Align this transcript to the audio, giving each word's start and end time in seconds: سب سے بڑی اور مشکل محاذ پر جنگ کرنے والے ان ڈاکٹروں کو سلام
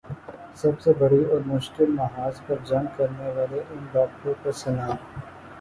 سب 0.55 0.79
سے 0.81 0.93
بڑی 0.99 1.23
اور 1.25 1.41
مشکل 1.45 1.91
محاذ 1.91 2.39
پر 2.47 2.65
جنگ 2.65 2.87
کرنے 2.97 3.31
والے 3.35 3.61
ان 3.69 3.85
ڈاکٹروں 3.91 4.33
کو 4.43 4.51
سلام 4.63 4.95